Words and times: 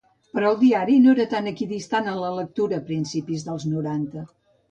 Però 0.35 0.47
el 0.51 0.55
diari 0.61 0.95
no 1.01 1.11
era 1.17 1.25
tan 1.33 1.49
equidistant 1.51 2.09
en 2.13 2.17
la 2.23 2.33
lectura 2.39 2.79
a 2.81 2.85
principi 2.89 3.37
dels 3.45 3.67
noranta. 3.77 4.27